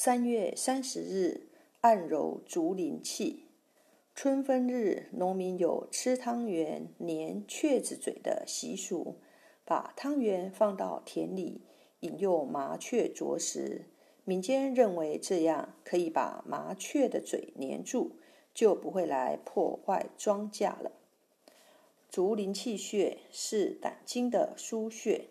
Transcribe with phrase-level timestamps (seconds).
[0.00, 1.48] 三月三十日，
[1.80, 3.48] 按揉竹林气。
[4.14, 9.16] 春分日，农民有吃汤圆、粘雀子嘴的习俗，
[9.64, 11.62] 把汤圆放到田里，
[11.98, 13.86] 引诱麻雀啄食。
[14.22, 18.12] 民间认为这样可以把麻雀的嘴粘住，
[18.54, 20.92] 就不会来破坏庄稼了。
[22.08, 25.30] 竹林气穴是胆经的腧穴，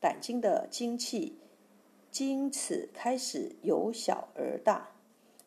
[0.00, 1.36] 胆经的精气
[2.10, 4.90] 经此开始由小而大，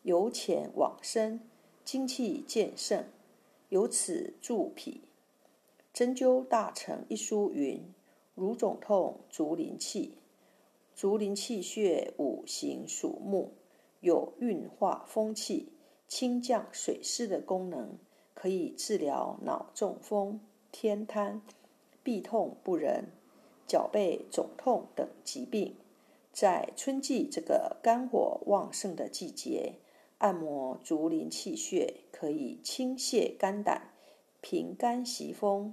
[0.02, 1.40] 由浅往深，
[1.84, 3.04] 精气渐盛，
[3.68, 5.02] 由此助脾。
[5.92, 7.84] 针灸大成一书云：
[8.34, 10.14] 如肿痛，竹林气。
[10.96, 13.52] 竹林气血五行属木，
[14.00, 15.68] 有运化风气、
[16.08, 17.98] 清降水湿的功能，
[18.32, 20.40] 可以治疗脑中风、
[20.72, 21.42] 天瘫、
[22.02, 23.04] 臂痛不仁、
[23.66, 25.76] 脚背肿痛等疾病。
[26.34, 29.74] 在春季这个肝火旺盛的季节，
[30.18, 33.92] 按摩竹林气血可以清泻肝胆、
[34.40, 35.72] 平肝息风。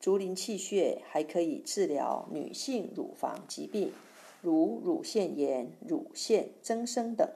[0.00, 3.92] 竹林气血还可以治疗女性乳房疾病。
[4.40, 7.28] 如乳腺炎、乳腺增生等，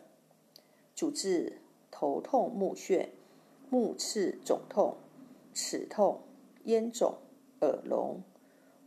[0.94, 1.60] 主治
[1.90, 3.10] 头痛目眩、
[3.68, 4.96] 目赤肿痛、
[5.52, 6.22] 齿痛、
[6.64, 7.18] 咽肿、
[7.60, 8.22] 耳聋、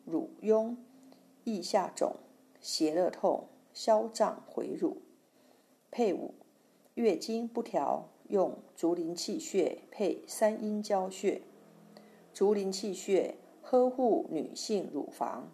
[0.06, 0.76] 乳痈、
[1.44, 2.16] 腋下肿、
[2.60, 5.02] 胁肋痛、消胀回乳。
[5.92, 6.36] 配伍
[6.96, 11.42] 月经不调，用竹林气血配三阴交穴。
[12.34, 15.52] 竹林气血呵护女性乳房。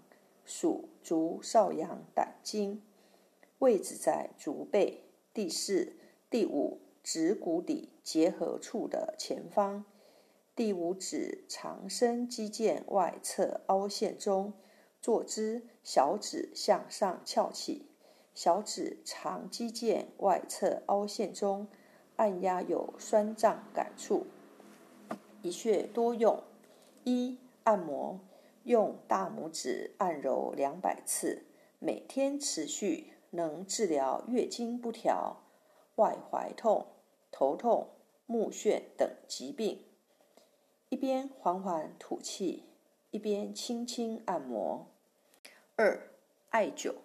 [0.47, 2.83] 属足少阳胆经，
[3.57, 5.93] 位置在足背第四、
[6.29, 9.85] 第五指骨底结合处的前方，
[10.55, 14.53] 第五指长伸肌腱外侧凹陷中。
[15.01, 17.87] 坐姿：小指向上翘起，
[18.35, 21.67] 小指长肌腱外侧凹陷中，
[22.17, 24.27] 按压有酸胀感触。
[25.41, 26.43] 一穴多用：
[27.03, 28.19] 一、按摩。
[28.65, 31.45] 用大拇指按揉两百次，
[31.77, 35.37] 每天持续，能治疗月经不调、
[35.97, 36.87] 外怀痛、
[37.31, 37.89] 头痛、
[38.25, 39.85] 目眩等疾病。
[40.89, 42.63] 一边缓缓吐气，
[43.11, 44.87] 一边轻轻按摩。
[45.75, 46.09] 二、
[46.49, 46.95] 艾灸，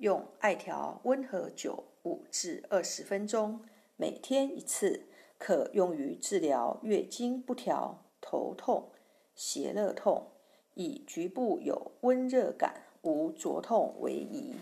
[0.00, 3.60] 用艾条温和灸五至二十分钟，
[3.96, 5.04] 每天一次，
[5.38, 8.90] 可用于治疗月经不调、头痛、
[9.34, 10.32] 胁肋痛。
[10.74, 14.54] 以局部有温热感、无灼痛为宜。